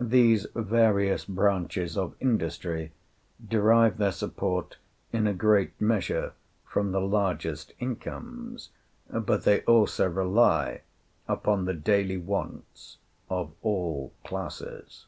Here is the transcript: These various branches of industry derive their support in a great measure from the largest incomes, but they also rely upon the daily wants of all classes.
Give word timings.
These 0.00 0.46
various 0.54 1.26
branches 1.26 1.98
of 1.98 2.14
industry 2.18 2.92
derive 3.46 3.98
their 3.98 4.10
support 4.10 4.78
in 5.12 5.26
a 5.26 5.34
great 5.34 5.78
measure 5.78 6.32
from 6.64 6.92
the 6.92 7.00
largest 7.02 7.72
incomes, 7.78 8.70
but 9.10 9.42
they 9.44 9.60
also 9.64 10.08
rely 10.08 10.80
upon 11.28 11.66
the 11.66 11.74
daily 11.74 12.16
wants 12.16 12.96
of 13.28 13.52
all 13.60 14.14
classes. 14.24 15.04